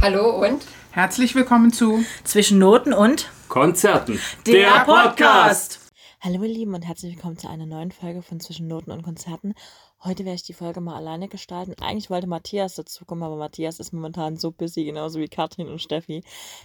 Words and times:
Hallo 0.00 0.44
und 0.44 0.64
Herzlich 0.92 1.34
willkommen 1.34 1.72
zu 1.72 2.04
Zwischen 2.22 2.58
Noten 2.58 2.92
und 2.92 3.30
Konzerten. 3.48 4.20
Der 4.46 4.84
Podcast. 4.84 5.92
Hallo 6.20 6.44
ihr 6.44 6.48
Lieben 6.54 6.74
und 6.74 6.86
herzlich 6.86 7.16
willkommen 7.16 7.36
zu 7.36 7.48
einer 7.48 7.66
neuen 7.66 7.90
Folge 7.90 8.22
von 8.22 8.38
Zwischen 8.38 8.68
Noten 8.68 8.92
und 8.92 9.02
Konzerten. 9.02 9.54
Heute 10.04 10.24
werde 10.24 10.36
ich 10.36 10.44
die 10.44 10.52
Folge 10.52 10.80
mal 10.80 10.96
alleine 10.96 11.26
gestalten. 11.26 11.74
Eigentlich 11.82 12.10
wollte 12.10 12.28
Matthias 12.28 12.76
dazukommen, 12.76 13.24
aber 13.24 13.36
Matthias 13.36 13.80
ist 13.80 13.92
momentan 13.92 14.36
so 14.36 14.52
busy, 14.52 14.84
genauso 14.84 15.18
wie 15.18 15.26
Katrin 15.26 15.68
und 15.68 15.82
Steffi. 15.82 16.22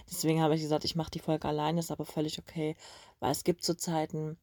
Deswegen 0.08 0.40
habe 0.40 0.54
ich 0.54 0.62
gesagt, 0.62 0.84
ich 0.84 0.94
mache 0.94 1.10
die 1.10 1.18
Folge 1.18 1.48
alleine, 1.48 1.80
ist 1.80 1.90
aber 1.90 2.04
völlig 2.04 2.38
okay, 2.38 2.76
weil 3.18 3.32
es 3.32 3.42
gibt 3.42 3.64
so 3.64 3.74
Zeiten, 3.74 4.38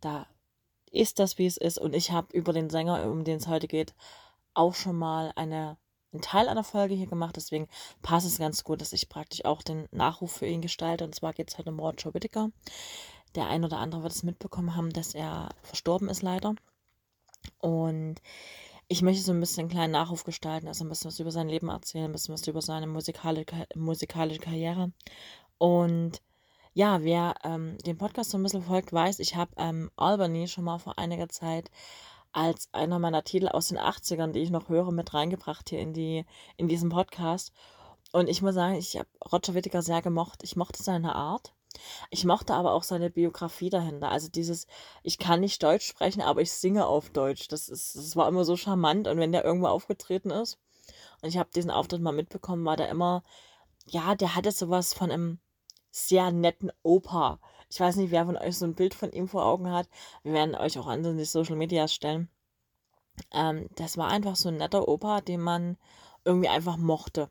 da 0.00 0.26
ist 0.90 1.18
das, 1.18 1.36
wie 1.36 1.46
es 1.46 1.58
ist. 1.58 1.78
Und 1.78 1.94
ich 1.94 2.12
habe 2.12 2.34
über 2.34 2.54
den 2.54 2.70
Sänger, 2.70 3.10
um 3.10 3.24
den 3.24 3.36
es 3.36 3.46
heute 3.46 3.68
geht, 3.68 3.94
auch 4.54 4.74
schon 4.74 4.96
mal 4.96 5.32
eine, 5.36 5.76
einen 6.16 6.22
Teil 6.22 6.48
einer 6.48 6.64
Folge 6.64 6.94
hier 6.94 7.06
gemacht. 7.06 7.36
Deswegen 7.36 7.68
passt 8.02 8.26
es 8.26 8.38
ganz 8.38 8.64
gut, 8.64 8.80
dass 8.80 8.92
ich 8.92 9.08
praktisch 9.08 9.44
auch 9.44 9.62
den 9.62 9.88
Nachruf 9.92 10.32
für 10.32 10.46
ihn 10.46 10.60
gestalte. 10.60 11.04
Und 11.04 11.14
zwar 11.14 11.32
geht 11.32 11.50
es 11.50 11.58
heute 11.58 11.70
um 11.70 11.80
Roger 11.80 12.12
Whittaker. 12.14 12.50
Der 13.34 13.48
ein 13.48 13.64
oder 13.64 13.78
andere 13.78 14.02
wird 14.02 14.12
es 14.12 14.22
mitbekommen 14.22 14.74
haben, 14.74 14.92
dass 14.92 15.14
er 15.14 15.50
verstorben 15.62 16.08
ist, 16.08 16.22
leider. 16.22 16.54
Und 17.60 18.16
ich 18.88 19.02
möchte 19.02 19.22
so 19.22 19.32
ein 19.32 19.40
bisschen 19.40 19.62
einen 19.62 19.70
kleinen 19.70 19.92
Nachruf 19.92 20.24
gestalten, 20.24 20.68
also 20.68 20.84
ein 20.84 20.88
bisschen 20.88 21.08
was 21.08 21.20
über 21.20 21.32
sein 21.32 21.48
Leben 21.48 21.68
erzählen, 21.68 22.06
ein 22.06 22.12
bisschen 22.12 22.32
was 22.34 22.46
über 22.46 22.62
seine 22.62 22.86
musikalische, 22.86 23.66
musikalische 23.74 24.40
Karriere. 24.40 24.92
Und 25.58 26.22
ja, 26.72 27.02
wer 27.02 27.34
ähm, 27.42 27.78
den 27.78 27.98
Podcast 27.98 28.30
so 28.30 28.38
ein 28.38 28.42
bisschen 28.42 28.62
folgt, 28.62 28.92
weiß, 28.92 29.18
ich 29.18 29.34
habe 29.34 29.50
ähm, 29.56 29.90
Albany 29.96 30.46
schon 30.46 30.64
mal 30.64 30.78
vor 30.78 30.98
einiger 30.98 31.28
Zeit 31.28 31.70
als 32.36 32.68
einer 32.72 32.98
meiner 32.98 33.24
Titel 33.24 33.48
aus 33.48 33.68
den 33.68 33.78
80ern, 33.78 34.32
die 34.32 34.40
ich 34.40 34.50
noch 34.50 34.68
höre, 34.68 34.92
mit 34.92 35.14
reingebracht 35.14 35.70
hier 35.70 35.80
in, 35.80 35.94
die, 35.94 36.26
in 36.58 36.68
diesen 36.68 36.90
Podcast. 36.90 37.50
Und 38.12 38.28
ich 38.28 38.42
muss 38.42 38.54
sagen, 38.54 38.74
ich 38.74 38.98
habe 38.98 39.08
Roger 39.32 39.54
Whittaker 39.54 39.80
sehr 39.80 40.02
gemocht. 40.02 40.40
Ich 40.42 40.54
mochte 40.54 40.82
seine 40.82 41.14
Art. 41.14 41.54
Ich 42.10 42.26
mochte 42.26 42.52
aber 42.52 42.72
auch 42.72 42.82
seine 42.82 43.08
Biografie 43.08 43.70
dahinter. 43.70 44.10
Also 44.10 44.28
dieses, 44.28 44.66
ich 45.02 45.16
kann 45.16 45.40
nicht 45.40 45.62
Deutsch 45.62 45.86
sprechen, 45.86 46.20
aber 46.20 46.42
ich 46.42 46.52
singe 46.52 46.86
auf 46.86 47.08
Deutsch. 47.08 47.48
Das, 47.48 47.70
ist, 47.70 47.96
das 47.96 48.16
war 48.16 48.28
immer 48.28 48.44
so 48.44 48.54
charmant. 48.54 49.08
Und 49.08 49.18
wenn 49.18 49.32
der 49.32 49.44
irgendwo 49.44 49.68
aufgetreten 49.68 50.30
ist, 50.30 50.58
und 51.22 51.30
ich 51.30 51.38
habe 51.38 51.48
diesen 51.54 51.70
Auftritt 51.70 52.02
mal 52.02 52.12
mitbekommen, 52.12 52.66
war 52.66 52.76
der 52.76 52.90
immer, 52.90 53.22
ja, 53.86 54.14
der 54.14 54.34
hatte 54.34 54.52
sowas 54.52 54.92
von 54.92 55.10
einem 55.10 55.38
sehr 55.90 56.32
netten 56.32 56.70
Opa. 56.82 57.40
Ich 57.76 57.80
weiß 57.80 57.96
nicht, 57.96 58.10
wer 58.10 58.26
von 58.26 58.36
euch 58.36 58.58
so 58.58 58.64
ein 58.64 58.74
Bild 58.74 58.94
von 58.94 59.12
ihm 59.12 59.28
vor 59.28 59.44
Augen 59.44 59.70
hat. 59.70 59.88
Wir 60.22 60.32
werden 60.32 60.54
euch 60.54 60.78
auch 60.78 60.86
an 60.86 61.02
die 61.02 61.24
Social 61.24 61.56
Media 61.56 61.88
stellen. 61.88 62.28
Ähm, 63.32 63.68
das 63.76 63.96
war 63.96 64.08
einfach 64.08 64.36
so 64.36 64.48
ein 64.48 64.56
netter 64.56 64.88
Opa, 64.88 65.20
den 65.20 65.40
man 65.40 65.76
irgendwie 66.24 66.48
einfach 66.48 66.76
mochte 66.76 67.30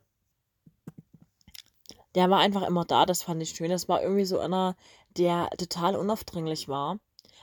der 2.16 2.30
war 2.30 2.38
einfach 2.38 2.62
immer 2.62 2.84
da, 2.86 3.06
das 3.06 3.22
fand 3.22 3.42
ich 3.42 3.50
schön. 3.50 3.70
Das 3.70 3.88
war 3.88 4.02
irgendwie 4.02 4.24
so 4.24 4.38
einer, 4.38 4.74
der 5.18 5.50
total 5.58 5.94
unaufdringlich 5.96 6.66
war. 6.66 6.98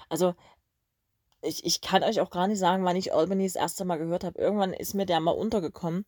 Also, 0.10 0.34
ich, 1.44 1.64
ich 1.64 1.82
kann 1.82 2.04
euch 2.04 2.20
auch 2.22 2.32
gar 2.32 2.48
nicht 2.48 2.58
sagen, 2.58 2.84
wann 2.84 2.96
ich 2.96 3.14
Albany 3.14 3.46
das 3.46 3.56
erste 3.56 3.86
Mal 3.86 3.98
gehört 3.98 4.24
habe. 4.24 4.40
Irgendwann 4.40 4.74
ist 4.74 4.96
mir 4.96 5.06
der 5.06 5.20
mal 5.20 5.32
untergekommen 5.32 6.06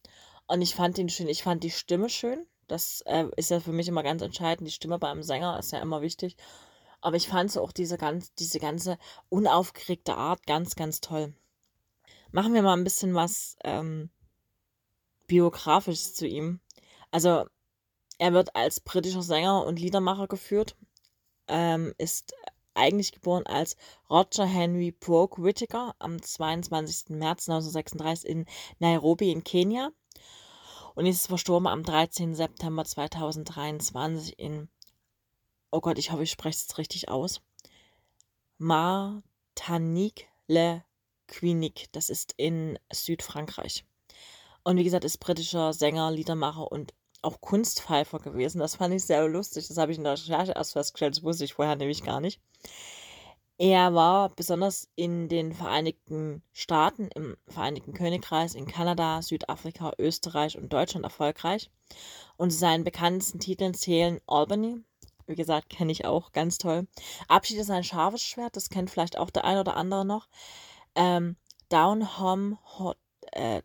und 0.48 0.62
ich 0.64 0.74
fand 0.74 0.98
ihn 0.98 1.10
schön. 1.10 1.28
Ich 1.28 1.44
fand 1.44 1.64
die 1.64 1.70
Stimme 1.70 2.10
schön. 2.10 2.48
Das 2.68 3.02
äh, 3.06 3.26
ist 3.38 3.52
ja 3.52 3.60
für 3.60 3.72
mich 3.72 3.88
immer 3.88 4.02
ganz 4.02 4.24
entscheidend. 4.24 4.68
Die 4.68 4.74
Stimme 4.74 4.98
beim 4.98 5.22
Sänger 5.22 5.60
ist 5.60 5.72
ja 5.72 5.80
immer 5.80 6.02
wichtig. 6.02 6.36
Aber 7.06 7.18
ich 7.18 7.28
fand 7.28 7.52
so 7.52 7.62
auch 7.62 7.72
diese, 7.72 8.00
ganz, 8.00 8.34
diese 8.34 8.58
ganze 8.58 8.98
unaufgeregte 9.30 10.16
Art 10.16 10.48
ganz, 10.48 10.76
ganz 10.76 11.02
toll. 11.02 11.36
Machen 12.32 12.56
wir 12.56 12.64
mal 12.64 12.74
ein 12.74 12.84
bisschen 12.84 13.14
was 13.14 13.58
ähm, 13.64 14.10
biografisches 15.28 16.16
zu 16.16 16.26
ihm. 16.26 16.62
Also, 17.12 17.46
er 18.18 18.34
wird 18.34 18.56
als 18.56 18.80
britischer 18.80 19.22
Sänger 19.22 19.66
und 19.66 19.80
Liedermacher 19.80 20.26
geführt, 20.26 20.76
ähm, 21.48 21.94
ist 22.00 22.34
eigentlich 22.74 23.12
geboren 23.12 23.46
als 23.46 23.78
Roger 24.10 24.48
Henry 24.48 24.90
Broke 24.90 25.44
Whittaker 25.44 25.94
am 26.00 26.20
22. 26.20 27.10
März 27.10 27.48
1936 27.48 28.28
in 28.28 28.46
Nairobi 28.80 29.32
in 29.32 29.44
Kenia 29.44 29.92
und 30.96 31.06
ist 31.06 31.28
verstorben 31.28 31.68
am 31.68 31.84
13. 31.84 32.34
September 32.34 32.84
2023 32.84 34.40
in, 34.40 34.70
oh 35.76 35.82
Gott, 35.82 35.98
ich 35.98 36.12
hoffe, 36.12 36.24
ich 36.24 36.32
spreche 36.32 36.58
es 36.58 36.78
richtig 36.78 37.10
aus, 37.10 37.42
Martinique 38.58 40.30
le 40.48 40.84
Quinique, 41.28 41.88
das 41.92 42.10
ist 42.10 42.34
in 42.38 42.80
Südfrankreich. 42.94 43.84
Und 44.64 44.78
wie 44.78 44.86
gesagt, 44.86 45.04
ist 45.04 45.18
britischer 45.18 45.74
Sänger, 45.74 46.12
Liedermacher 46.12 46.72
und 46.72 46.94
auch 47.22 47.42
Kunstpfeifer 47.42 48.20
gewesen. 48.20 48.60
Das 48.60 48.76
fand 48.76 48.94
ich 48.94 49.04
sehr 49.04 49.28
lustig. 49.28 49.68
Das 49.68 49.78
habe 49.78 49.92
ich 49.92 49.98
in 49.98 50.04
der 50.04 50.14
Recherche 50.14 50.54
erst 50.54 50.74
festgestellt. 50.74 51.18
Das 51.18 51.24
wusste 51.24 51.44
ich 51.44 51.56
vorher 51.56 51.76
nämlich 51.76 52.04
gar 52.04 52.22
nicht. 52.22 52.40
Er 53.58 53.94
war 53.94 54.30
besonders 54.30 54.90
in 54.96 55.28
den 55.30 55.54
Vereinigten 55.54 56.44
Staaten, 56.52 57.10
im 57.16 57.38
Vereinigten 57.48 57.94
Königreich, 57.94 58.54
in 58.56 58.68
Kanada, 58.68 59.22
Südafrika, 59.22 59.94
Österreich 59.98 60.58
und 60.58 60.72
Deutschland 60.72 61.04
erfolgreich. 61.04 61.70
Und 62.38 62.52
zu 62.52 62.58
seinen 62.58 62.84
bekanntesten 62.84 63.40
Titeln 63.40 63.74
zählen 63.74 64.20
Albany, 64.28 64.84
wie 65.28 65.36
gesagt, 65.36 65.70
kenne 65.70 65.92
ich 65.92 66.06
auch, 66.06 66.32
ganz 66.32 66.58
toll. 66.58 66.88
Abschied 67.28 67.58
ist 67.58 67.70
ein 67.70 67.84
scharfes 67.84 68.24
Schwert, 68.24 68.56
das 68.56 68.70
kennt 68.70 68.90
vielleicht 68.90 69.18
auch 69.18 69.30
der 69.30 69.46
ein 69.46 69.58
oder 69.58 69.76
andere 69.78 70.06
noch. 70.06 70.28
Ähm, 70.96 71.36
Down 71.70 72.20
Home, 72.20 72.58
äh, 73.32 73.62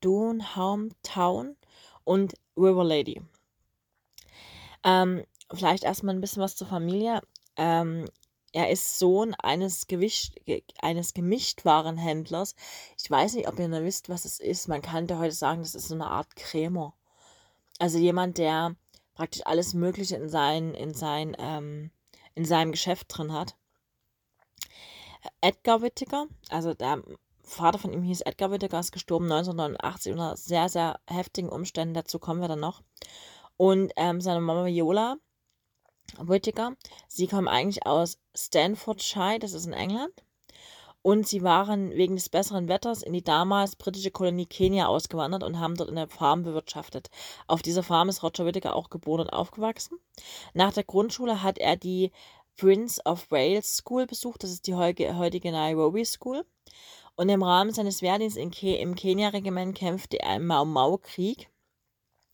Down 0.00 0.44
Town 1.02 1.56
und 2.04 2.34
River 2.56 2.84
Lady. 2.84 3.22
Ähm, 4.84 5.24
vielleicht 5.52 5.84
erstmal 5.84 6.14
ein 6.14 6.20
bisschen 6.20 6.42
was 6.42 6.56
zur 6.56 6.66
Familie. 6.66 7.22
Ähm, 7.56 8.06
er 8.52 8.70
ist 8.70 9.00
Sohn 9.00 9.34
eines, 9.34 9.88
Gewicht, 9.88 10.40
eines 10.80 11.12
Gemischtwarenhändlers. 11.14 12.54
Ich 13.02 13.10
weiß 13.10 13.34
nicht, 13.34 13.48
ob 13.48 13.58
ihr 13.58 13.66
noch 13.66 13.82
wisst, 13.82 14.08
was 14.08 14.24
es 14.24 14.38
ist. 14.38 14.68
Man 14.68 14.80
könnte 14.82 15.18
heute 15.18 15.34
sagen, 15.34 15.62
das 15.62 15.74
ist 15.74 15.88
so 15.88 15.94
eine 15.94 16.06
Art 16.06 16.36
Krämer. 16.36 16.94
Also 17.80 17.98
jemand, 17.98 18.38
der 18.38 18.76
praktisch 19.14 19.42
alles 19.44 19.74
Mögliche 19.74 20.16
in, 20.16 20.28
sein, 20.28 20.74
in, 20.74 20.94
sein, 20.94 21.36
ähm, 21.38 21.90
in 22.34 22.44
seinem 22.44 22.72
Geschäft 22.72 23.06
drin 23.08 23.32
hat. 23.32 23.56
Edgar 25.40 25.82
Whittaker, 25.82 26.26
also 26.50 26.74
der 26.74 27.02
Vater 27.42 27.78
von 27.78 27.92
ihm 27.92 28.02
hieß 28.02 28.22
Edgar 28.22 28.50
Whittaker, 28.50 28.80
ist 28.80 28.92
gestorben 28.92 29.30
1989 29.30 30.12
unter 30.12 30.36
sehr, 30.36 30.68
sehr 30.68 31.00
heftigen 31.06 31.48
Umständen. 31.48 31.94
Dazu 31.94 32.18
kommen 32.18 32.40
wir 32.40 32.48
dann 32.48 32.60
noch. 32.60 32.82
Und 33.56 33.92
ähm, 33.96 34.20
seine 34.20 34.40
Mama 34.40 34.64
Viola 34.66 35.16
Whittaker, 36.18 36.76
sie 37.08 37.26
kommen 37.26 37.48
eigentlich 37.48 37.86
aus 37.86 38.18
Stanfordshire, 38.34 39.38
das 39.38 39.52
ist 39.52 39.66
in 39.66 39.72
England. 39.72 40.12
Und 41.06 41.28
sie 41.28 41.42
waren 41.42 41.90
wegen 41.90 42.16
des 42.16 42.30
besseren 42.30 42.66
Wetters 42.66 43.02
in 43.02 43.12
die 43.12 43.22
damals 43.22 43.76
britische 43.76 44.10
Kolonie 44.10 44.46
Kenia 44.46 44.86
ausgewandert 44.86 45.42
und 45.42 45.60
haben 45.60 45.74
dort 45.74 45.90
eine 45.90 46.08
Farm 46.08 46.44
bewirtschaftet. 46.44 47.10
Auf 47.46 47.60
dieser 47.60 47.82
Farm 47.82 48.08
ist 48.08 48.22
Roger 48.22 48.46
Whittaker 48.46 48.74
auch 48.74 48.88
geboren 48.88 49.20
und 49.20 49.28
aufgewachsen. 49.30 49.98
Nach 50.54 50.72
der 50.72 50.84
Grundschule 50.84 51.42
hat 51.42 51.58
er 51.58 51.76
die 51.76 52.10
Prince 52.56 53.02
of 53.04 53.30
Wales 53.30 53.76
School 53.76 54.06
besucht, 54.06 54.44
das 54.44 54.50
ist 54.50 54.66
die 54.66 54.74
heutige 54.74 55.52
Nairobi 55.52 56.06
School. 56.06 56.46
Und 57.16 57.28
im 57.28 57.42
Rahmen 57.42 57.74
seines 57.74 58.00
Wehrdienstes 58.00 58.42
im 58.42 58.94
Kenia-Regiment 58.94 59.76
kämpfte 59.76 60.20
er 60.20 60.36
im 60.36 60.46
Mau-Mau-Krieg. 60.46 61.50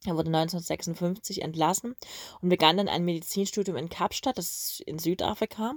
Er 0.07 0.17
wurde 0.17 0.29
1956 0.29 1.43
entlassen 1.43 1.95
und 2.41 2.49
begann 2.49 2.79
dann 2.79 2.89
ein 2.89 3.05
Medizinstudium 3.05 3.77
in 3.77 3.91
Kapstadt, 3.91 4.39
das 4.39 4.47
ist 4.47 4.81
in 4.81 4.99
Südafrika, 4.99 5.75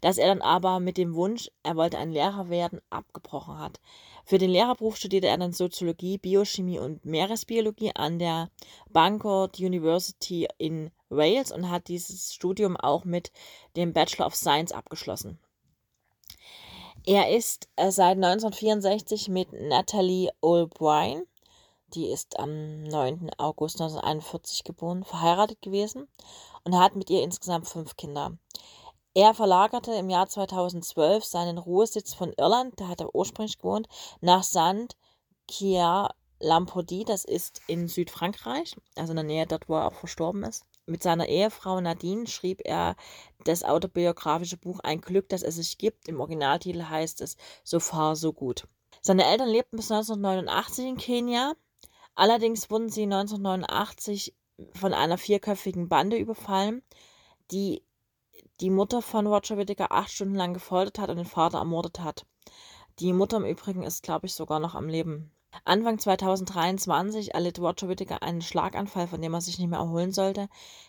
das 0.00 0.16
er 0.16 0.28
dann 0.28 0.40
aber 0.40 0.80
mit 0.80 0.96
dem 0.96 1.14
Wunsch, 1.14 1.50
er 1.62 1.76
wollte 1.76 1.98
ein 1.98 2.10
Lehrer 2.10 2.48
werden, 2.48 2.80
abgebrochen 2.88 3.58
hat. 3.58 3.78
Für 4.24 4.38
den 4.38 4.50
Lehrerberuf 4.50 4.96
studierte 4.96 5.26
er 5.26 5.36
dann 5.36 5.52
Soziologie, 5.52 6.16
Biochemie 6.16 6.78
und 6.78 7.04
Meeresbiologie 7.04 7.92
an 7.94 8.18
der 8.18 8.48
Bangor 8.88 9.50
University 9.58 10.48
in 10.56 10.90
Wales 11.10 11.52
und 11.52 11.68
hat 11.68 11.88
dieses 11.88 12.32
Studium 12.32 12.78
auch 12.78 13.04
mit 13.04 13.30
dem 13.76 13.92
Bachelor 13.92 14.26
of 14.26 14.36
Science 14.36 14.72
abgeschlossen. 14.72 15.38
Er 17.06 17.34
ist 17.34 17.68
äh, 17.76 17.90
seit 17.90 18.16
1964 18.16 19.28
mit 19.28 19.52
Natalie 19.52 20.30
O'Brien, 20.42 21.22
die 21.94 22.10
ist 22.10 22.38
am 22.38 22.82
9. 22.84 23.30
August 23.38 23.80
1941 23.80 24.64
geboren, 24.64 25.04
verheiratet 25.04 25.62
gewesen 25.62 26.08
und 26.64 26.78
hat 26.78 26.96
mit 26.96 27.10
ihr 27.10 27.22
insgesamt 27.22 27.68
fünf 27.68 27.96
Kinder. 27.96 28.36
Er 29.14 29.34
verlagerte 29.34 29.92
im 29.94 30.08
Jahr 30.08 30.28
2012 30.28 31.24
seinen 31.24 31.58
Ruhesitz 31.58 32.14
von 32.14 32.32
Irland, 32.36 32.78
da 32.78 32.88
hat 32.88 33.00
er 33.00 33.14
ursprünglich 33.14 33.58
gewohnt, 33.58 33.88
nach 34.20 34.44
St. 34.44 34.96
Kia 35.48 36.14
Lampodi, 36.38 37.04
das 37.04 37.24
ist 37.24 37.60
in 37.66 37.86
Südfrankreich, 37.86 38.76
also 38.96 39.12
in 39.12 39.16
der 39.16 39.24
Nähe 39.24 39.46
dort, 39.46 39.68
wo 39.68 39.74
er 39.74 39.88
auch 39.88 39.94
verstorben 39.94 40.44
ist. 40.44 40.64
Mit 40.86 41.02
seiner 41.02 41.28
Ehefrau 41.28 41.80
Nadine 41.80 42.26
schrieb 42.26 42.62
er 42.64 42.96
das 43.44 43.62
autobiografische 43.62 44.56
Buch 44.56 44.80
Ein 44.80 45.00
Glück, 45.00 45.28
das 45.28 45.42
es 45.42 45.56
sich 45.56 45.76
gibt. 45.76 46.08
Im 46.08 46.20
Originaltitel 46.20 46.84
heißt 46.84 47.20
es 47.20 47.36
So 47.62 47.78
far, 47.78 48.16
so 48.16 48.32
gut. 48.32 48.66
Seine 49.02 49.24
Eltern 49.24 49.48
lebten 49.48 49.76
bis 49.76 49.90
1989 49.90 50.86
in 50.86 50.96
Kenia, 50.96 51.54
Allerdings 52.14 52.70
wurden 52.70 52.88
sie 52.88 53.04
1989 53.04 54.34
von 54.74 54.94
einer 54.94 55.18
vierköpfigen 55.18 55.88
Bande 55.88 56.16
überfallen, 56.18 56.82
die 57.50 57.82
die 58.60 58.70
Mutter 58.70 59.00
von 59.00 59.26
Roger 59.26 59.56
Whittaker 59.56 59.92
acht 59.92 60.10
Stunden 60.10 60.34
lang 60.34 60.52
gefoltert 60.54 60.98
hat 60.98 61.10
und 61.10 61.16
den 61.16 61.26
Vater 61.26 61.58
ermordet 61.58 62.00
hat. 62.00 62.26
Die 62.98 63.12
Mutter 63.12 63.38
im 63.38 63.46
Übrigen 63.46 63.82
ist, 63.82 64.02
glaube 64.02 64.26
ich, 64.26 64.34
sogar 64.34 64.60
noch 64.60 64.74
am 64.74 64.88
Leben. 64.88 65.32
Anfang 65.64 65.98
2023 65.98 67.34
erlitt 67.34 67.58
Roger 67.58 67.88
Whittaker 67.88 68.22
einen 68.22 68.42
Schlaganfall, 68.42 69.08
von 69.08 69.20
dem 69.20 69.34
er 69.34 69.40
sich 69.40 69.58
nicht 69.58 69.68
mehr 69.68 69.80
erholen 69.80 70.12
sollte. 70.12 70.48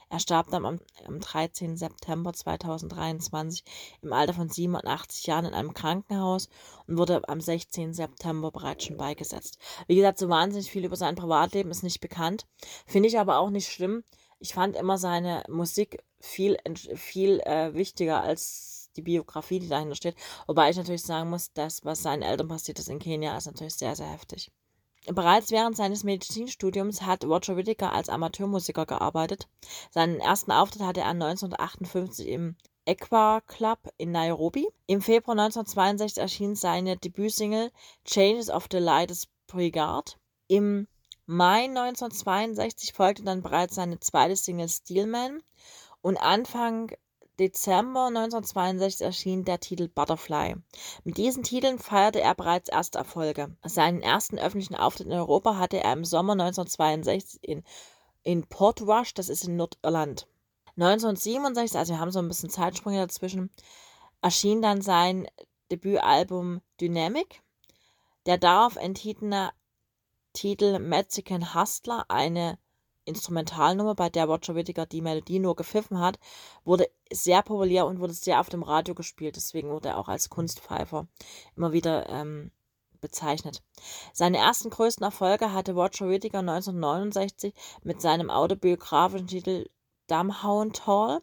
Er 0.10 0.20
starb 0.20 0.50
dann 0.50 0.66
am, 0.66 0.80
am 1.08 1.20
13. 1.20 1.78
September 1.78 2.34
2023 2.34 3.64
im 4.02 4.14
Alter 4.14 4.34
von 4.34 4.50
87 4.50 5.26
Jahren 5.28 5.46
in 5.46 5.54
einem 5.54 5.74
Krankenhaus 5.74 6.50
und 6.88 6.98
wurde 6.98 7.28
am 7.28 7.42
16. 7.42 7.94
September 7.94 8.52
bereits 8.52 8.86
schon 8.86 8.98
beigesetzt. 8.98 9.58
Wie 9.88 9.96
gesagt, 9.96 10.20
so 10.20 10.30
wahnsinnig 10.30 10.72
viel 10.72 10.86
über 10.86 10.96
sein 10.96 11.16
Privatleben 11.16 11.72
ist 11.72 11.84
nicht 11.84 12.00
bekannt. 12.00 12.46
Finde 12.86 13.08
ich 13.10 13.20
aber 13.20 13.40
auch 13.40 13.50
nicht 13.50 13.72
schlimm. 13.72 14.04
Ich 14.40 14.54
fand 14.54 14.76
immer 14.76 14.98
seine 14.98 15.44
Musik 15.50 16.04
viel, 16.20 16.58
viel 16.96 17.40
äh, 17.42 17.74
wichtiger 17.74 18.22
als 18.22 18.71
die 18.96 19.02
Biografie, 19.02 19.60
die 19.60 19.70
dahinter 19.70 19.96
steht. 19.96 20.16
Wobei 20.48 20.70
ich 20.70 20.78
natürlich 20.78 21.04
sagen 21.04 21.30
muss, 21.30 21.52
das, 21.54 21.84
was 21.86 22.04
seinen 22.04 22.22
Eltern 22.22 22.48
passiert 22.48 22.80
ist 22.80 22.90
in 22.90 23.00
Kenia, 23.00 23.38
ist 23.38 23.46
natürlich 23.46 23.76
sehr, 23.76 23.96
sehr 23.96 24.10
heftig. 24.10 24.52
Bereits 25.08 25.50
während 25.50 25.76
seines 25.76 26.04
Medizinstudiums 26.04 27.02
hat 27.02 27.26
Roger 27.26 27.58
Whittaker 27.58 27.92
als 27.92 28.10
Amateurmusiker 28.10 28.86
gearbeitet. 28.86 29.48
Seinen 29.90 30.20
ersten 30.20 30.52
Auftritt 30.52 30.84
hatte 30.84 31.02
er 31.02 31.10
1958 31.10 32.28
im 32.28 32.56
Equa 32.86 33.42
Club 33.42 33.80
in 33.98 34.12
Nairobi. 34.12 34.68
Im 34.86 35.02
Februar 35.02 35.38
1962 35.38 36.22
erschien 36.22 36.56
seine 36.56 36.98
Debütsingle 36.98 37.72
Changes 38.06 38.50
of 38.50 38.68
the 38.72 38.78
Lightest 38.78 39.28
Brigade. 39.48 40.14
Im 40.48 40.88
Mai 41.26 41.66
1962 41.66 42.94
folgte 42.94 43.24
dann 43.24 43.42
bereits 43.42 43.76
seine 43.76 44.00
zweite 44.00 44.36
Single 44.36 44.70
Steelman 44.70 45.42
und 46.02 46.18
Anfang 46.18 46.92
Dezember 47.42 48.06
1962 48.06 49.04
erschien 49.04 49.44
der 49.46 49.60
Titel 49.60 49.88
Butterfly. 49.88 50.58
Mit 51.04 51.18
diesen 51.18 51.42
Titeln 51.42 51.80
feierte 51.80 52.22
er 52.22 52.36
bereits 52.36 52.70
erste 52.70 53.00
Erfolge. 53.00 53.58
Seinen 53.66 54.04
ersten 54.04 54.38
öffentlichen 54.38 54.76
Auftritt 54.76 55.08
in 55.08 55.14
Europa 55.14 55.58
hatte 55.58 55.80
er 55.80 55.92
im 55.94 56.06
Sommer 56.06 56.34
1962 56.34 57.40
in, 57.42 57.64
in 58.22 58.46
Portrush, 58.46 59.16
das 59.16 59.28
ist 59.28 59.46
in 59.46 59.56
Nordirland. 59.56 60.28
1967, 60.78 61.80
also 61.80 61.94
wir 61.94 62.00
haben 62.00 62.12
so 62.12 62.20
ein 62.20 62.28
bisschen 62.28 62.52
Zeitsprünge 62.52 63.00
dazwischen, 63.00 63.50
erschien 64.22 64.62
dann 64.62 64.84
sein 64.84 65.28
Debütalbum 65.72 66.62
Dynamic. 66.80 67.42
Der 68.28 68.38
darauf 68.38 68.76
enthieltene 68.76 69.52
Titel 70.34 70.78
Mexican 70.78 71.56
Hustler, 71.56 72.06
eine 72.08 72.60
Instrumentalnummer, 73.12 73.96
bei 73.96 74.10
der 74.10 74.26
Roger 74.26 74.56
Whittaker 74.56 74.86
die 74.86 75.02
Melodie 75.02 75.40
nur 75.40 75.56
gepfiffen 75.56 76.00
hat, 76.00 76.20
wurde 76.64 76.90
sehr 77.12 77.42
populär 77.42 77.86
und 77.86 78.00
wurde 78.00 78.14
sehr 78.14 78.40
auf 78.40 78.50
dem 78.50 78.64
Radio 78.64 78.96
gespielt. 78.96 79.36
Deswegen 79.36 79.70
wurde 79.70 79.90
er 79.90 79.98
auch 79.98 80.08
als 80.08 80.30
Kunstpfeifer 80.30 81.08
immer 81.56 81.72
wieder 81.72 82.10
ähm, 82.10 82.52
bezeichnet. 83.02 83.62
Seine 84.14 84.38
ersten 84.38 84.70
größten 84.70 85.04
Erfolge 85.04 85.52
hatte 85.52 85.74
Roger 85.74 86.10
Whittaker 86.10 86.40
1969 86.40 87.54
mit 87.84 88.02
seinem 88.02 88.30
autobiografischen 88.30 89.28
Titel 89.28 89.68
Dumbhound 90.08 90.76
Tall, 90.76 91.22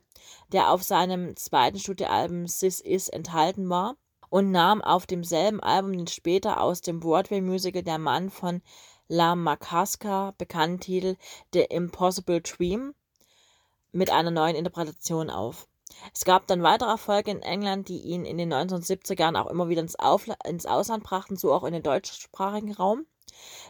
der 0.52 0.70
auf 0.70 0.82
seinem 0.82 1.36
zweiten 1.36 1.78
Studioalbum 1.78 2.46
Sis 2.46 2.80
Is 2.80 3.08
enthalten 3.08 3.68
war 3.68 3.96
und 4.30 4.50
nahm 4.50 4.82
auf 4.82 5.06
demselben 5.06 5.60
Album 5.60 5.92
den 5.92 6.06
später 6.06 6.60
aus 6.60 6.80
dem 6.80 7.00
Broadway-Musical 7.00 7.82
Der 7.82 7.98
Mann 7.98 8.30
von 8.30 8.62
La 9.10 9.34
Macaska 9.34 10.34
bekannten 10.36 10.80
Titel 10.80 11.16
The 11.54 11.62
Impossible 11.62 12.42
Dream 12.42 12.94
mit 13.90 14.10
einer 14.10 14.30
neuen 14.30 14.54
Interpretation 14.54 15.30
auf. 15.30 15.66
Es 16.12 16.26
gab 16.26 16.46
dann 16.46 16.62
weitere 16.62 16.90
Erfolge 16.90 17.30
in 17.30 17.40
England, 17.40 17.88
die 17.88 18.00
ihn 18.00 18.26
in 18.26 18.36
den 18.36 18.52
1970er 18.52 19.18
Jahren 19.18 19.36
auch 19.36 19.46
immer 19.46 19.68
wieder 19.68 19.80
ins, 19.80 19.98
Aufla 19.98 20.36
ins 20.44 20.66
Ausland 20.66 21.04
brachten, 21.04 21.36
so 21.36 21.54
auch 21.54 21.64
in 21.64 21.72
den 21.72 21.82
deutschsprachigen 21.82 22.74
Raum. 22.74 23.06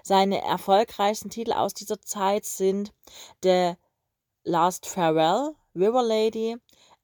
Seine 0.03 0.43
erfolgreichsten 0.43 1.31
Titel 1.31 1.53
aus 1.53 1.73
dieser 1.73 2.01
Zeit 2.01 2.45
sind 2.45 2.93
The 3.43 3.75
Last 4.43 4.87
Farewell, 4.87 5.55
River 5.77 6.03
Lady 6.03 6.57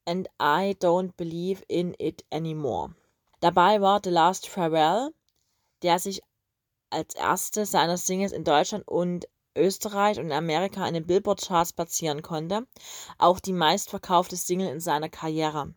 and 0.05 0.27
I 0.41 0.75
Don't 0.77 1.13
Believe 1.15 1.63
in 1.69 1.95
It 1.97 2.25
Anymore. 2.31 2.95
Dabei 3.39 3.79
war 3.79 4.01
The 4.03 4.09
Last 4.09 4.49
Farewell, 4.49 5.11
der 5.83 5.99
sich 5.99 6.21
als 6.95 7.13
erste 7.13 7.65
seiner 7.65 7.97
Singles 7.97 8.31
in 8.31 8.43
Deutschland 8.43 8.87
und 8.87 9.27
Österreich 9.55 10.19
und 10.19 10.31
Amerika 10.31 10.87
in 10.87 10.93
den 10.93 11.05
Billboard-Charts 11.05 11.73
platzieren 11.73 12.21
konnte, 12.21 12.65
auch 13.17 13.39
die 13.39 13.53
meistverkaufte 13.53 14.35
Single 14.35 14.69
in 14.69 14.79
seiner 14.79 15.09
Karriere. 15.09 15.73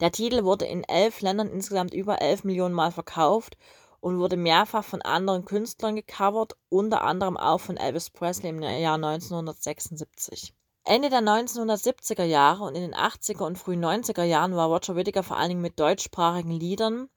Der 0.00 0.12
Titel 0.12 0.44
wurde 0.44 0.66
in 0.66 0.84
elf 0.84 1.20
Ländern 1.20 1.48
insgesamt 1.48 1.94
über 1.94 2.20
elf 2.20 2.44
Millionen 2.44 2.74
Mal 2.74 2.92
verkauft 2.92 3.56
und 4.00 4.18
wurde 4.18 4.36
mehrfach 4.36 4.84
von 4.84 5.00
anderen 5.02 5.44
Künstlern 5.44 5.96
gecovert, 5.96 6.54
unter 6.68 7.02
anderem 7.02 7.36
auch 7.36 7.60
von 7.60 7.76
Elvis 7.76 8.10
Presley 8.10 8.50
im 8.50 8.60
Jahr 8.60 8.96
1976. 8.96 10.54
Ende 10.84 11.08
der 11.08 11.20
1970er 11.20 12.24
Jahre 12.24 12.64
und 12.64 12.74
in 12.74 12.82
den 12.82 12.94
80er 12.94 13.46
und 13.46 13.58
frühen 13.58 13.82
90er 13.82 14.24
Jahren 14.24 14.54
war 14.54 14.68
Roger 14.68 14.96
Whittaker 14.96 15.22
vor 15.22 15.38
allen 15.38 15.48
Dingen 15.48 15.62
mit 15.62 15.80
deutschsprachigen 15.80 16.50
Liedern 16.50 17.08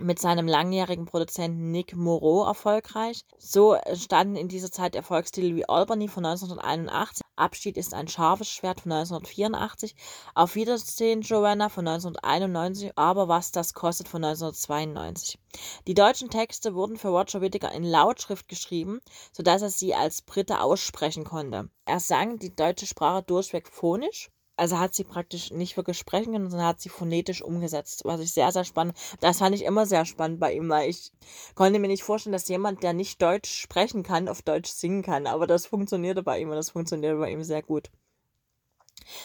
mit 0.00 0.18
seinem 0.18 0.46
langjährigen 0.46 1.06
Produzenten 1.06 1.70
Nick 1.70 1.96
Moreau 1.96 2.44
erfolgreich. 2.44 3.24
So 3.38 3.74
entstanden 3.74 4.36
in 4.36 4.48
dieser 4.48 4.70
Zeit 4.70 4.94
Erfolgstitel 4.94 5.54
wie 5.54 5.68
Albany 5.68 6.08
von 6.08 6.24
1981, 6.24 7.22
Abschied 7.36 7.76
ist 7.76 7.94
ein 7.94 8.08
scharfes 8.08 8.48
Schwert 8.48 8.80
von 8.80 8.92
1984, 8.92 9.94
Auf 10.34 10.54
Wiedersehen 10.54 11.22
Joanna 11.22 11.68
von 11.68 11.86
1991, 11.86 12.92
aber 12.96 13.28
was 13.28 13.52
das 13.52 13.74
kostet 13.74 14.08
von 14.08 14.24
1992. 14.24 15.38
Die 15.86 15.94
deutschen 15.94 16.30
Texte 16.30 16.74
wurden 16.74 16.96
für 16.96 17.08
Roger 17.08 17.40
Whittaker 17.40 17.72
in 17.72 17.84
Lautschrift 17.84 18.48
geschrieben, 18.48 19.00
sodass 19.32 19.62
er 19.62 19.70
sie 19.70 19.94
als 19.94 20.22
Brite 20.22 20.60
aussprechen 20.60 21.24
konnte. 21.24 21.70
Er 21.84 22.00
sang 22.00 22.38
die 22.38 22.54
deutsche 22.54 22.86
Sprache 22.86 23.22
durchweg 23.22 23.68
phonisch 23.68 24.30
also 24.58 24.78
hat 24.78 24.94
sie 24.94 25.04
praktisch 25.04 25.50
nicht 25.50 25.76
wirklich 25.76 25.98
sprechen 25.98 26.32
können, 26.32 26.50
sondern 26.50 26.68
hat 26.68 26.80
sie 26.80 26.88
phonetisch 26.88 27.42
umgesetzt, 27.42 28.02
was 28.04 28.20
ich 28.20 28.32
sehr, 28.32 28.50
sehr 28.52 28.64
spannend. 28.64 28.96
Das 29.20 29.38
fand 29.38 29.54
ich 29.54 29.64
immer 29.64 29.86
sehr 29.86 30.04
spannend 30.04 30.40
bei 30.40 30.52
ihm, 30.52 30.68
weil 30.68 30.90
ich 30.90 31.12
konnte 31.54 31.78
mir 31.78 31.88
nicht 31.88 32.02
vorstellen, 32.02 32.32
dass 32.32 32.48
jemand, 32.48 32.82
der 32.82 32.92
nicht 32.92 33.22
Deutsch 33.22 33.50
sprechen 33.50 34.02
kann, 34.02 34.28
auf 34.28 34.42
Deutsch 34.42 34.70
singen 34.70 35.02
kann. 35.02 35.26
Aber 35.26 35.46
das 35.46 35.66
funktionierte 35.66 36.22
bei 36.22 36.40
ihm 36.40 36.50
und 36.50 36.56
das 36.56 36.70
funktionierte 36.70 37.18
bei 37.18 37.30
ihm 37.30 37.44
sehr 37.44 37.62
gut. 37.62 37.90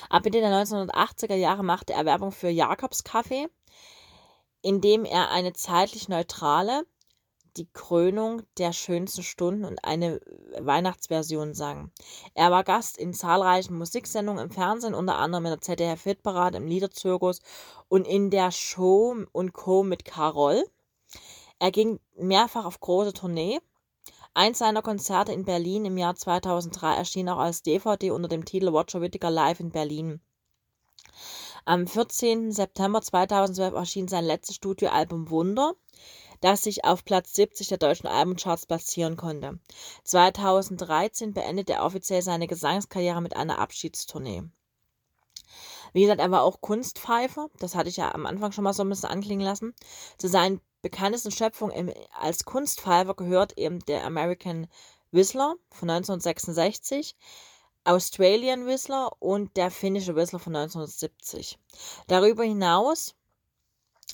Ab 0.10 0.24
Mitte 0.24 0.40
der 0.40 0.52
1980er 0.52 1.36
Jahre 1.36 1.64
machte 1.64 1.94
er 1.94 2.06
Werbung 2.06 2.32
für 2.32 2.50
Jakobs 2.50 3.04
Kaffee, 3.04 3.48
indem 4.62 5.04
er 5.04 5.32
eine 5.32 5.54
zeitlich 5.54 6.10
neutrale, 6.10 6.86
die 7.58 7.68
Krönung 7.72 8.42
der 8.58 8.74
schönsten 8.74 9.24
Stunden 9.24 9.66
und 9.66 9.84
eine 9.84 10.20
Weihnachtsversion 10.60 11.54
sang. 11.54 11.92
Er 12.34 12.52
war 12.52 12.64
Gast 12.64 12.98
in 12.98 13.14
zahlreichen 13.14 13.78
Musiksendungen 13.78 14.46
im 14.46 14.52
Fernsehen, 14.52 14.94
unter 14.94 15.18
anderem 15.18 15.46
in 15.46 15.52
der 15.52 15.62
ZDF 15.62 16.04
Hitparade, 16.04 16.58
im 16.58 16.68
Liederzirkus 16.68 17.42
und 17.88 18.08
in 18.08 18.30
der 18.30 18.52
Show 18.52 19.16
und 19.32 19.54
Co. 19.54 19.84
mit 19.84 20.06
Carol. 20.06 20.64
Er 21.60 21.72
ging 21.72 22.00
mehrfach 22.16 22.66
auf 22.66 22.80
große 22.80 23.14
Tournee. 23.14 23.60
Eins 24.34 24.60
seiner 24.60 24.82
Konzerte 24.82 25.32
in 25.32 25.46
Berlin 25.46 25.86
im 25.86 25.98
Jahr 25.98 26.16
2003 26.16 26.96
erschien 26.96 27.30
auch 27.30 27.38
als 27.38 27.62
DVD 27.62 28.12
unter 28.12 28.28
dem 28.28 28.46
Titel 28.46 28.70
Roger 28.70 29.00
Whittaker 29.00 29.30
Live 29.30 29.60
in 29.60 29.70
Berlin. 29.70 30.22
Am 31.66 31.88
14. 31.88 32.52
September 32.52 33.02
2012 33.02 33.74
erschien 33.74 34.08
sein 34.10 34.26
letztes 34.26 34.56
Studioalbum 34.56 35.30
Wunder 35.30 35.76
das 36.44 36.64
sich 36.64 36.84
auf 36.84 37.06
Platz 37.06 37.34
70 37.34 37.70
der 37.70 37.78
deutschen 37.78 38.08
Albencharts 38.08 38.66
platzieren 38.66 39.16
konnte. 39.16 39.60
2013 40.04 41.34
beendete 41.34 41.74
er 41.74 41.86
offiziell 41.86 42.22
seine 42.22 42.48
Gesangskarriere 42.48 43.22
mit 43.22 43.36
einer 43.36 43.60
Abschiedstournee. 43.60 44.44
Wie 45.94 46.02
gesagt, 46.02 46.20
er 46.20 46.32
war 46.32 46.42
auch 46.42 46.60
Kunstpfeifer, 46.60 47.50
das 47.60 47.76
hatte 47.76 47.88
ich 47.88 47.98
ja 47.98 48.14
am 48.14 48.26
Anfang 48.26 48.52
schon 48.52 48.66
mal 48.66 48.74
so 48.74 48.84
ein 48.84 48.90
bisschen 48.90 49.10
anklingen 49.10 49.46
lassen. 49.46 49.74
Zu 50.18 50.28
seinen 50.28 50.60
bekanntesten 50.82 51.32
Schöpfungen 51.32 51.94
als 52.20 52.44
Kunstpfeifer 52.44 53.14
gehört 53.14 53.58
eben 53.58 53.80
der 53.86 54.04
American 54.04 54.68
Whistler 55.12 55.56
von 55.70 55.90
1966, 55.90 57.16
Australian 57.86 58.66
Whistler 58.66 59.12
und 59.20 59.56
der 59.56 59.72
finnische 59.72 60.16
Whistler 60.16 60.40
von 60.40 60.56
1970. 60.56 61.58
Darüber 62.08 62.44
hinaus 62.44 63.16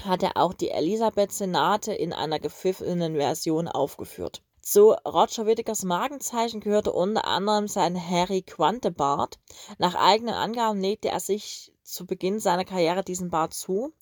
hat 0.04 0.24
er 0.24 0.38
auch 0.38 0.54
die 0.54 0.70
Elisabeth-Senate 0.70 1.94
in 1.94 2.14
einer 2.14 2.40
gepfiffenen 2.40 3.16
Version 3.16 3.68
aufgeführt. 3.68 4.42
Zu 4.62 4.92
Roger 5.06 5.46
Whittakers 5.46 5.84
Markenzeichen 5.84 6.60
gehörte 6.60 6.92
unter 6.92 7.26
anderem 7.26 7.68
sein 7.68 7.96
Harry 7.98 8.42
Quante-Bart. 8.42 9.40
Nach 9.78 9.96
eigenen 9.96 10.36
Angaben 10.36 10.80
legte 10.80 11.10
er 11.10 11.20
sich 11.20 11.74
zu 11.82 12.06
Beginn 12.06 12.40
seiner 12.40 12.66
Karriere 12.66 13.04
diesen 13.04 13.30
Bart 13.30 13.54
zu, 13.54 13.94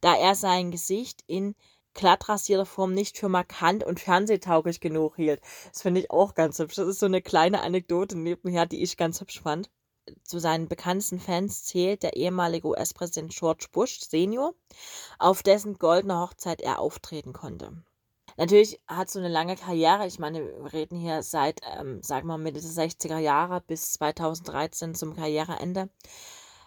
da 0.00 0.14
er 0.14 0.34
sein 0.34 0.70
Gesicht 0.70 1.24
in 1.26 1.56
glatt 1.94 2.28
rasierte 2.28 2.66
Form 2.66 2.92
nicht 2.92 3.18
für 3.18 3.28
markant 3.28 3.84
und 3.84 4.00
fernsehtauglich 4.00 4.80
genug 4.80 5.16
hielt. 5.16 5.40
Das 5.72 5.82
finde 5.82 6.00
ich 6.00 6.10
auch 6.10 6.34
ganz 6.34 6.58
hübsch. 6.58 6.76
Das 6.76 6.88
ist 6.88 7.00
so 7.00 7.06
eine 7.06 7.22
kleine 7.22 7.62
Anekdote 7.62 8.16
nebenher, 8.16 8.66
die 8.66 8.82
ich 8.82 8.96
ganz 8.96 9.20
hübsch 9.20 9.40
fand. 9.40 9.70
Zu 10.24 10.40
seinen 10.40 10.68
bekanntesten 10.68 11.20
Fans 11.20 11.64
zählt 11.64 12.02
der 12.02 12.16
ehemalige 12.16 12.68
US-Präsident 12.68 13.32
George 13.32 13.66
Bush 13.72 14.00
Senior, 14.00 14.54
auf 15.18 15.42
dessen 15.42 15.78
goldene 15.78 16.18
Hochzeit 16.18 16.60
er 16.60 16.80
auftreten 16.80 17.32
konnte. 17.32 17.72
Natürlich 18.36 18.80
hat 18.86 19.10
so 19.10 19.18
eine 19.18 19.28
lange 19.28 19.56
Karriere, 19.56 20.06
ich 20.06 20.18
meine, 20.18 20.40
wir 20.40 20.72
reden 20.72 20.98
hier 20.98 21.22
seit, 21.22 21.60
ähm, 21.78 22.02
sagen 22.02 22.26
wir 22.26 22.38
mal, 22.38 22.42
Mitte 22.42 22.60
der 22.60 22.70
60er 22.70 23.18
Jahre 23.18 23.60
bis 23.60 23.92
2013 23.92 24.94
zum 24.94 25.14
Karriereende, 25.14 25.90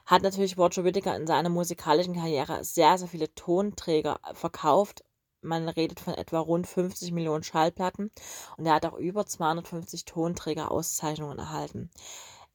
hat 0.06 0.22
natürlich 0.22 0.58
Roger 0.58 0.84
Whittaker 0.84 1.16
in 1.16 1.26
seiner 1.28 1.50
musikalischen 1.50 2.14
Karriere 2.16 2.64
sehr, 2.64 2.98
sehr 2.98 3.08
viele 3.08 3.34
Tonträger 3.34 4.20
verkauft. 4.34 5.04
Man 5.42 5.68
redet 5.68 6.00
von 6.00 6.14
etwa 6.14 6.40
rund 6.40 6.68
50 6.68 7.12
Millionen 7.12 7.44
Schallplatten 7.44 8.12
und 8.58 8.66
er 8.66 8.76
hat 8.76 8.86
auch 8.86 8.98
über 8.98 9.26
250 9.26 10.06
Tonträger-Auszeichnungen 10.06 11.40
erhalten. 11.40 11.90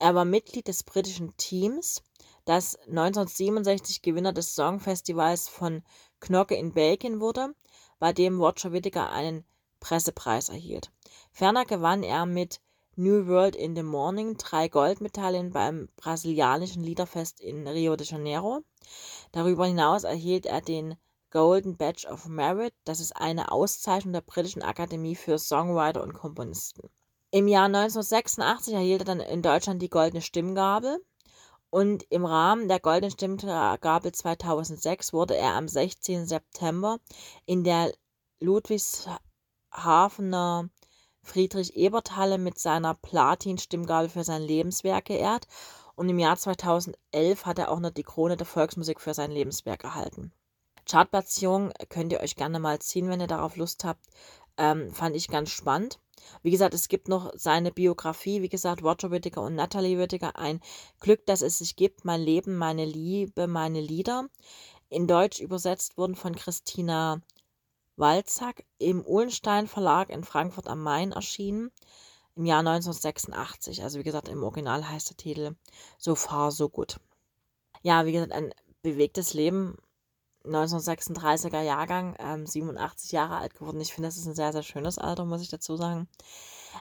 Er 0.03 0.15
war 0.15 0.25
Mitglied 0.25 0.67
des 0.67 0.83
britischen 0.83 1.37
Teams, 1.37 2.03
das 2.47 2.75
1967 2.87 4.01
Gewinner 4.01 4.33
des 4.33 4.55
Songfestivals 4.55 5.47
von 5.47 5.83
Knocke 6.21 6.55
in 6.55 6.73
Belgien 6.73 7.21
wurde 7.21 7.55
bei 7.99 8.15
dem 8.15 8.41
Roger 8.41 8.73
Whittaker 8.73 9.13
einen 9.13 9.45
Pressepreis 9.79 10.49
erhielt. 10.49 10.91
Ferner 11.33 11.67
gewann 11.67 12.03
er 12.03 12.25
mit 12.25 12.63
New 12.97 13.27
World 13.27 13.55
in 13.55 13.77
the 13.77 13.83
Morning 13.83 14.39
drei 14.39 14.69
Goldmedaillen 14.69 15.51
beim 15.51 15.91
brasilianischen 15.97 16.83
Liederfest 16.83 17.39
in 17.39 17.69
Rio 17.69 17.95
de 17.95 18.07
Janeiro. 18.07 18.65
Darüber 19.33 19.67
hinaus 19.67 20.05
erhielt 20.05 20.47
er 20.47 20.63
den 20.63 20.97
Golden 21.31 21.77
Badge 21.77 22.09
of 22.11 22.27
Merit, 22.27 22.73
das 22.85 23.01
ist 23.01 23.15
eine 23.17 23.53
Auszeichnung 23.53 24.15
der 24.15 24.23
britischen 24.23 24.63
Akademie 24.63 25.15
für 25.15 25.39
Songwriter 25.39 26.03
und 26.03 26.15
Komponisten. 26.15 26.89
Im 27.33 27.47
Jahr 27.47 27.67
1986 27.67 28.75
erhielt 28.75 29.03
er 29.03 29.05
dann 29.05 29.21
in 29.21 29.43
Deutschland 29.43 29.81
die 29.81 29.89
Goldene 29.89 30.21
Stimmgabel 30.21 31.01
und 31.71 32.03
im 32.11 32.25
Rahmen 32.25 32.67
der 32.67 32.81
Goldenen 32.81 33.13
Stimmgabel 33.13 34.11
2006 34.11 35.13
wurde 35.13 35.37
er 35.37 35.55
am 35.55 35.69
16. 35.69 36.27
September 36.27 36.99
in 37.47 37.63
der 37.63 37.95
Ludwigshafener 38.41 40.71
Friedrich-Ebert-Halle 41.23 42.39
mit 42.39 42.59
seiner 42.59 42.95
Platin-Stimmgabel 42.95 44.09
für 44.09 44.25
sein 44.25 44.43
Lebenswerk 44.43 45.05
geehrt. 45.05 45.47
Und 45.95 46.09
im 46.09 46.19
Jahr 46.19 46.37
2011 46.37 47.47
hat 47.47 47.61
er 47.61 47.71
auch 47.71 47.79
noch 47.79 47.91
die 47.91 48.03
Krone 48.03 48.37
der 48.37 48.47
Volksmusik 48.47 49.01
für 49.01 49.15
sein 49.15 49.31
Lebenswerk 49.31 49.85
erhalten. 49.85 50.33
Chartplatzierung 50.91 51.73
könnt 51.91 52.13
ihr 52.13 52.21
euch 52.21 52.35
gerne 52.35 52.59
mal 52.59 52.81
ziehen, 52.81 53.09
wenn 53.09 53.21
ihr 53.21 53.29
darauf 53.29 53.57
Lust 53.57 53.85
habt. 53.85 54.05
Ähm, 54.57 54.93
fand 54.93 55.15
ich 55.15 55.29
ganz 55.29 55.51
spannend. 55.51 56.01
Wie 56.43 56.51
gesagt, 56.51 56.75
es 56.75 56.89
gibt 56.89 57.09
noch 57.09 57.33
seine 57.35 57.73
Biografie, 57.73 58.43
wie 58.43 58.49
gesagt, 58.49 58.83
Roger 58.83 59.11
Whittaker 59.11 59.43
und 59.43 59.55
Natalie 59.55 59.99
Whittaker, 59.99 60.37
ein 60.37 60.61
Glück, 61.01 61.27
dass 61.27 61.43
es 61.43 61.59
sich 61.59 61.77
gibt, 61.77 62.05
mein 62.05 62.21
Leben, 62.21 62.57
meine 62.57 62.85
Liebe, 62.85 63.47
meine 63.47 63.81
Lieder. 63.81 64.29
In 64.89 65.07
Deutsch 65.07 65.41
übersetzt 65.41 65.97
wurden 65.97 66.17
von 66.17 66.35
Christina 66.35 67.21
Walzack 67.97 68.65
im 68.79 69.05
Uhlenstein 69.05 69.67
Verlag 69.67 70.11
in 70.11 70.25
Frankfurt 70.25 70.67
am 70.67 70.83
Main 70.83 71.13
erschienen 71.13 71.71
im 72.35 72.47
Jahr 72.47 72.61
1986. 72.61 73.83
Also 73.83 73.99
wie 73.99 74.05
gesagt, 74.05 74.29
im 74.29 74.43
Original 74.43 74.89
heißt 74.89 75.11
der 75.11 75.17
Titel 75.17 75.57
So 75.99 76.15
far, 76.15 76.51
so 76.51 76.69
gut. 76.69 76.99
Ja, 77.83 78.07
wie 78.07 78.13
gesagt, 78.13 78.33
ein 78.33 78.53
bewegtes 78.83 79.35
Leben 79.35 79.77
1936er 80.45 81.61
Jahrgang, 81.63 82.17
ähm, 82.19 82.47
87 82.47 83.13
Jahre 83.13 83.37
alt 83.37 83.55
geworden. 83.55 83.81
Ich 83.81 83.93
finde, 83.93 84.09
das 84.09 84.17
ist 84.17 84.27
ein 84.27 84.35
sehr, 84.35 84.53
sehr 84.53 84.63
schönes 84.63 84.99
Alter, 84.99 85.25
muss 85.25 85.43
ich 85.43 85.49
dazu 85.49 85.77
sagen. 85.77 86.09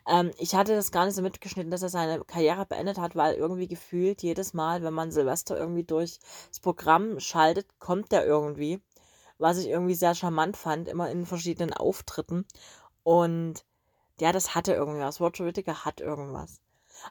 Ähm, 0.08 0.32
ich 0.38 0.56
hatte 0.56 0.76
das 0.76 0.92
gar 0.92 1.06
nicht 1.06 1.16
so 1.16 1.22
mitgeschnitten, 1.22 1.72
dass 1.72 1.82
er 1.82 1.90
seine 1.90 2.24
Karriere 2.24 2.66
beendet 2.66 2.98
hat, 2.98 3.16
weil 3.16 3.36
irgendwie 3.36 3.68
gefühlt 3.68 4.24
jedes 4.24 4.54
Mal, 4.54 4.84
wenn 4.84 4.94
man 4.94 5.12
Silvester 5.12 5.58
irgendwie 5.58 5.84
durchs 5.84 6.20
Programm 6.62 7.20
schaltet, 7.20 7.68
kommt 7.80 8.12
der 8.12 8.26
irgendwie. 8.26 8.82
Was 9.38 9.58
ich 9.58 9.68
irgendwie 9.68 9.96
sehr 9.96 10.16
charmant 10.16 10.58
fand, 10.58 10.88
immer 10.90 11.10
in 11.10 11.26
verschiedenen 11.26 11.74
Auftritten. 11.74 12.46
Und 13.04 13.66
ja, 14.20 14.32
das 14.32 14.56
hatte 14.56 14.74
irgendwas. 14.74 15.22
Roger 15.22 15.46
Whittaker 15.46 15.86
hat 15.86 16.02
irgendwas. 16.02 16.62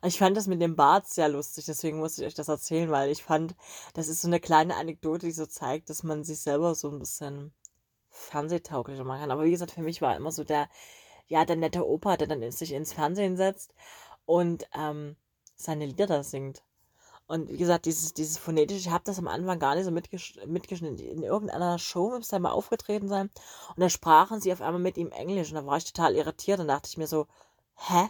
Ich 0.02 0.18
fand 0.18 0.36
das 0.36 0.46
mit 0.46 0.60
dem 0.60 0.76
Bart 0.76 1.06
sehr 1.06 1.28
lustig, 1.28 1.64
deswegen 1.66 1.98
musste 1.98 2.22
ich 2.22 2.28
euch 2.28 2.34
das 2.34 2.48
erzählen, 2.48 2.90
weil 2.90 3.10
ich 3.10 3.22
fand, 3.22 3.54
das 3.94 4.08
ist 4.08 4.22
so 4.22 4.28
eine 4.28 4.40
kleine 4.40 4.76
Anekdote, 4.76 5.26
die 5.26 5.32
so 5.32 5.46
zeigt, 5.46 5.90
dass 5.90 6.02
man 6.02 6.24
sich 6.24 6.40
selber 6.40 6.74
so 6.74 6.90
ein 6.90 6.98
bisschen 6.98 7.52
fernsehtauglicher 8.10 9.04
machen 9.04 9.20
kann. 9.20 9.30
Aber 9.30 9.44
wie 9.44 9.50
gesagt, 9.50 9.72
für 9.72 9.82
mich 9.82 10.02
war 10.02 10.16
immer 10.16 10.32
so 10.32 10.44
der, 10.44 10.68
ja, 11.26 11.44
der 11.44 11.56
nette 11.56 11.86
Opa, 11.86 12.16
der 12.16 12.26
dann 12.26 12.50
sich 12.50 12.72
ins 12.72 12.92
Fernsehen 12.92 13.36
setzt 13.36 13.74
und 14.26 14.66
ähm, 14.74 15.16
seine 15.56 15.86
Lieder 15.86 16.06
da 16.06 16.22
singt. 16.22 16.62
Und 17.28 17.50
wie 17.50 17.58
gesagt, 17.58 17.84
dieses, 17.84 18.14
dieses 18.14 18.38
phonetische, 18.38 18.80
ich 18.80 18.90
habe 18.90 19.04
das 19.04 19.18
am 19.18 19.28
Anfang 19.28 19.58
gar 19.58 19.74
nicht 19.74 19.84
so 19.84 19.90
mitgesch 19.90 20.38
mitgeschnitten. 20.46 20.98
In 20.98 21.22
irgendeiner 21.22 21.78
Show 21.78 22.10
müsste 22.10 22.36
er 22.36 22.40
mal 22.40 22.52
aufgetreten 22.52 23.06
sein. 23.08 23.30
Und 23.68 23.80
da 23.80 23.90
sprachen 23.90 24.40
sie 24.40 24.50
auf 24.50 24.62
einmal 24.62 24.80
mit 24.80 24.96
ihm 24.96 25.10
Englisch. 25.10 25.50
Und 25.50 25.56
da 25.56 25.66
war 25.66 25.76
ich 25.76 25.84
total 25.84 26.14
irritiert. 26.14 26.58
Und 26.58 26.68
dachte 26.68 26.88
ich 26.88 26.96
mir 26.96 27.06
so, 27.06 27.26
hä? 27.74 28.08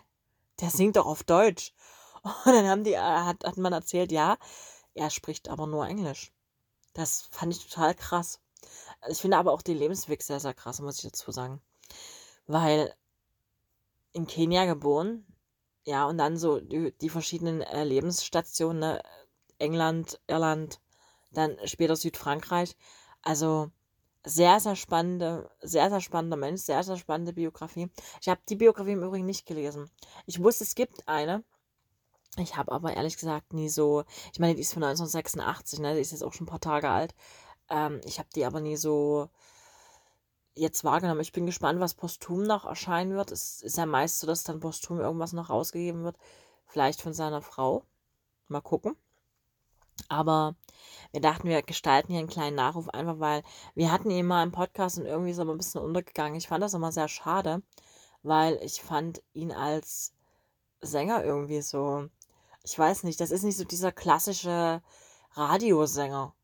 Der 0.61 0.71
singt 0.71 0.97
doch 0.97 1.07
auf 1.07 1.25
Deutsch. 1.25 1.73
Und 2.23 2.53
dann 2.53 2.67
haben 2.67 2.85
die, 2.85 2.95
äh, 2.95 2.99
hat, 2.99 3.45
hat 3.45 3.57
man 3.57 3.73
erzählt, 3.73 4.12
ja, 4.12 4.38
er 4.95 5.11
spricht 5.11 5.49
aber 5.49 5.67
nur 5.67 5.87
Englisch. 5.87 6.33
Das 6.95 7.29
fand 7.31 7.55
ich 7.55 7.69
total 7.69 7.95
krass. 7.95 8.41
Ich 9.09 9.19
finde 9.19 9.37
aber 9.37 9.53
auch 9.53 9.62
den 9.62 9.79
Lebensweg 9.79 10.23
sehr, 10.23 10.41
sehr 10.41 10.55
krass, 10.55 10.81
muss 10.81 10.97
ich 10.97 11.11
dazu 11.11 11.31
sagen. 11.31 11.61
Weil 12.47 12.95
in 14.12 14.27
Kenia 14.27 14.65
geboren, 14.65 15.25
ja, 15.85 16.07
und 16.07 16.19
dann 16.19 16.37
so 16.37 16.61
die, 16.61 16.93
die 17.00 17.09
verschiedenen 17.09 17.62
äh, 17.62 17.85
Lebensstationen, 17.85 18.81
ne? 18.81 19.03
England, 19.59 20.21
Irland, 20.29 20.81
dann 21.33 21.57
später 21.65 21.97
Südfrankreich. 21.97 22.77
Also 23.23 23.71
sehr, 24.28 24.61
sehr 24.61 24.76
spannende, 24.76 25.50
sehr, 25.61 25.90
sehr 25.90 26.00
spannender 26.00 26.37
Mensch, 26.37 26.62
sehr, 26.62 26.82
sehr 26.82 26.97
spannende 26.97 27.32
Biografie. 27.32 27.90
Ich 28.20 28.28
habe 28.28 28.40
die 28.49 28.56
Biografie 28.56 28.92
im 28.92 29.02
Übrigen 29.02 29.26
nicht 29.26 29.47
gelesen. 29.47 29.90
Ich 30.26 30.42
wusste, 30.42 30.64
es 30.64 30.75
gibt 30.75 31.08
eine. 31.08 31.44
Ich 32.37 32.56
habe 32.56 32.73
aber 32.73 32.94
ehrlich 32.94 33.16
gesagt 33.16 33.52
nie 33.52 33.68
so, 33.68 34.04
ich 34.32 34.38
meine, 34.38 34.54
die 34.54 34.61
ist 34.61 34.75
von 34.75 34.85
1986, 34.85 35.80
ne? 35.80 35.94
Die 35.94 36.00
ist 36.00 36.12
jetzt 36.12 36.23
auch 36.23 36.32
schon 36.32 36.44
ein 36.44 36.50
paar 36.50 36.61
Tage 36.61 36.90
alt. 36.90 37.14
Ähm, 37.70 38.00
ich 38.04 38.18
habe 38.18 38.28
die 38.35 38.44
aber 38.44 38.61
nie 38.61 38.76
so 38.76 39.28
jetzt 40.54 40.85
wahrgenommen. 40.85 41.20
Ich 41.20 41.32
bin 41.32 41.47
gespannt, 41.47 41.80
was 41.80 41.94
posthum 41.94 42.42
noch 42.42 42.64
erscheinen 42.66 43.14
wird. 43.14 43.32
Es 43.32 43.62
ist 43.62 43.78
ja 43.78 43.87
meist 43.87 44.20
so, 44.20 44.26
dass 44.26 44.44
dann 44.44 44.61
posthum 44.61 45.00
irgendwas 45.00 45.32
noch 45.32 45.50
rausgegeben 45.50 46.04
wird. 46.04 46.16
Vielleicht 46.66 47.00
von 47.02 47.14
seiner 47.14 47.42
Frau. 47.42 47.85
Mal 48.49 48.61
gucken. 48.61 48.97
Aber 50.09 50.55
wir 51.12 51.21
dachten, 51.21 51.49
wir 51.49 51.62
gestalten 51.62 52.12
hier 52.12 52.21
einen 52.21 52.28
kleinen 52.28 52.57
Nachruf, 52.57 52.88
einfach 52.90 53.19
weil 53.19 53.43
wir 53.75 53.90
hatten 53.93 54.11
ihn 54.11 54.26
mal 54.26 54.43
im 54.43 54.52
Podcast 54.52 54.99
und 54.99 55.07
irgendwie 55.07 55.31
ist 55.31 55.38
er 55.38 55.43
aber 55.43 55.52
ein 55.52 55.59
bisschen 55.59 55.83
untergegangen. 55.83 56.37
Ich 56.37 56.49
fand 56.49 56.62
das 56.62 56.75
immer 56.75 56.93
sehr 56.93 57.09
schade, 57.09 57.62
weil 58.23 58.59
ich 58.62 58.83
fand 58.83 59.23
ihn 59.33 59.52
als 59.52 60.12
Sänger 60.81 61.25
irgendwie 61.25 61.62
so, 61.62 62.09
ich 62.62 62.78
weiß 62.78 63.05
nicht, 63.05 63.21
das 63.21 63.31
ist 63.31 63.43
nicht 63.43 63.57
so 63.57 63.64
dieser 63.64 63.93
klassische 63.93 64.83
Radiosänger. 65.33 66.35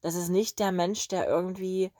Das 0.00 0.14
ist 0.14 0.28
nicht 0.28 0.58
der 0.58 0.72
Mensch, 0.72 1.08
der 1.08 1.28
irgendwie, 1.28 1.92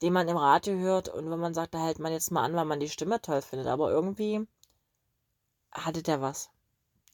den 0.00 0.12
man 0.12 0.28
im 0.28 0.36
Radio 0.36 0.74
hört 0.78 1.08
und 1.08 1.30
wenn 1.30 1.38
man 1.38 1.54
sagt, 1.54 1.74
da 1.74 1.84
hält 1.84 1.98
man 1.98 2.12
jetzt 2.12 2.30
mal 2.30 2.44
an, 2.44 2.54
weil 2.54 2.64
man 2.64 2.80
die 2.80 2.88
Stimme 2.88 3.20
toll 3.20 3.42
findet. 3.42 3.68
Aber 3.68 3.90
irgendwie 3.90 4.46
hatte 5.72 6.02
der 6.02 6.20
was 6.20 6.50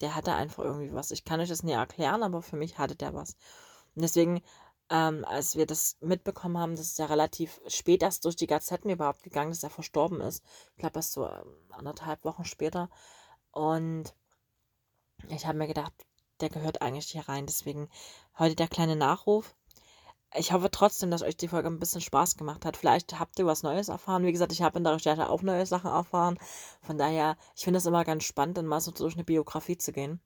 der 0.01 0.15
hatte 0.15 0.35
einfach 0.35 0.65
irgendwie 0.65 0.93
was. 0.93 1.11
Ich 1.11 1.25
kann 1.25 1.41
euch 1.41 1.49
das 1.49 1.63
nie 1.63 1.73
erklären, 1.73 2.23
aber 2.23 2.43
für 2.43 2.57
mich 2.57 2.79
hatte 2.79 2.97
der 2.97 3.15
was. 3.15 3.37
Und 3.95 4.03
deswegen, 4.03 4.43
ähm, 4.91 5.25
als 5.25 5.57
wir 5.57 5.67
das 5.67 5.97
mitbekommen 6.01 6.59
haben, 6.59 6.77
dass 6.77 6.99
ja 6.99 7.07
relativ 7.07 7.61
spät 7.67 8.03
erst 8.03 8.25
durch 8.25 8.37
die 8.37 8.47
Gazetten 8.47 8.91
überhaupt 8.91 9.23
gegangen 9.23 9.51
ist, 9.51 9.63
dass 9.63 9.71
er 9.71 9.75
verstorben 9.75 10.21
ist. 10.21 10.45
Ich 10.73 10.79
glaube, 10.79 10.97
erst 10.97 11.13
so 11.13 11.27
ähm, 11.27 11.57
anderthalb 11.71 12.25
Wochen 12.25 12.45
später. 12.45 12.91
Und 13.53 14.15
ich 15.29 15.47
habe 15.47 15.59
mir 15.59 15.67
gedacht, 15.67 15.93
der 16.41 16.49
gehört 16.49 16.83
eigentlich 16.83 17.11
hier 17.11 17.29
rein. 17.29 17.47
Deswegen 17.47 17.89
heute 18.39 18.55
der 18.55 18.69
kleine 18.69 18.97
Nachruf 18.97 19.57
ich 20.35 20.53
hoffe 20.53 20.71
trotzdem, 20.71 21.11
dass 21.11 21.23
euch 21.23 21.37
die 21.37 21.49
Folge 21.49 21.69
ein 21.69 21.79
bisschen 21.79 22.01
Spaß 22.01 22.37
gemacht 22.37 22.65
hat. 22.65 22.77
Vielleicht 22.77 23.19
habt 23.19 23.39
ihr 23.39 23.47
was 23.47 23.63
Neues 23.63 23.89
erfahren. 23.89 24.25
Wie 24.25 24.33
gesagt, 24.33 24.53
ich 24.53 24.63
habe 24.63 24.79
in 24.79 24.85
der 24.85 24.95
Recherche 24.95 25.29
auch 25.29 25.43
neue 25.43 25.67
Sachen 25.67 25.91
erfahren. 25.91 26.39
Von 26.83 26.99
daher, 26.99 27.37
ich 27.57 27.65
finde 27.65 27.79
es 27.79 27.87
immer 27.87 28.05
ganz 28.05 28.25
spannend, 28.25 28.59
dann 28.59 28.67
mal 28.67 28.81
so 28.81 28.91
durch 28.91 29.15
eine 29.15 29.25
Biografie 29.25 29.79
zu 29.79 29.93
gehen. 29.93 30.21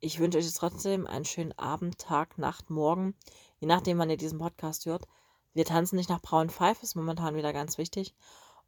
Ich 0.00 0.18
wünsche 0.18 0.38
euch 0.38 0.44
jetzt 0.44 0.58
trotzdem 0.58 1.06
einen 1.06 1.24
schönen 1.24 1.56
Abend, 1.58 1.98
Tag, 1.98 2.38
Nacht, 2.38 2.70
Morgen, 2.70 3.14
je 3.60 3.66
nachdem, 3.66 3.98
wann 3.98 4.10
ihr 4.10 4.18
diesen 4.18 4.38
Podcast 4.38 4.84
hört. 4.86 5.06
Wir 5.54 5.64
tanzen 5.64 5.96
nicht 5.96 6.10
nach 6.10 6.20
Braun 6.20 6.50
Pfeife, 6.50 6.82
ist 6.82 6.96
momentan 6.96 7.34
wieder 7.34 7.52
ganz 7.52 7.78
wichtig. 7.78 8.14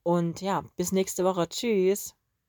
Und 0.03 0.41
ja, 0.41 0.65
bis 0.77 0.93
nächste 0.93 1.25
Woche. 1.25 1.49
Tschüss. 1.49 2.18